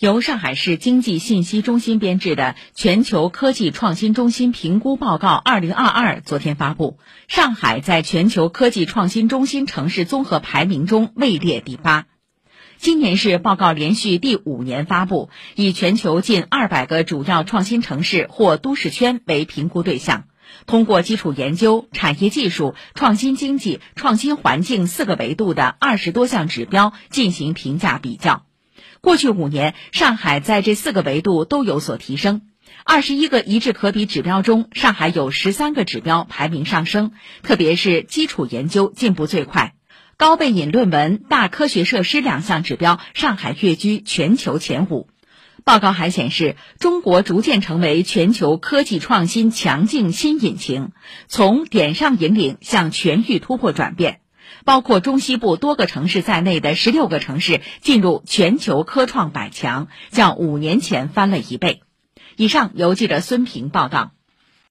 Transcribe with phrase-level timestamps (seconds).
[0.00, 6.96] 由上海市经济信息中心编制的《全球科技创新中心评估报告（二零二二）》昨天发布，
[7.28, 12.06] 上海在全球科技创新中心城市综合排名中位列第八。
[12.78, 20.24] 今年是报告连续第五年发布，以全球近二百个主要创新城市或都市圈为评估对象，
[20.64, 28.46] 通过基础研究、产业技术、创新经济、创新环境四个维度的二十多项指标进行评价比较。
[29.00, 32.42] 过去五年，上海在这四个维度都有所提升。
[32.84, 39.74] 二十一个一致可比指标中，上海有十三个指标排名上升，特别是基础研究进步最快，
[40.18, 45.08] 高背引论文、大科学设施两项指标，上海跃居全球前五。
[45.64, 50.92] 报告还显示，中国逐渐成为全球科技创新强劲新引擎，
[51.26, 54.20] 从点上引领向全域突破转变。
[54.64, 61.82] 包括中西部多个城市在内的十六个城市进入全球科创百强，较五年前翻了一倍。
[62.36, 64.12] 以上由记者孙平报道。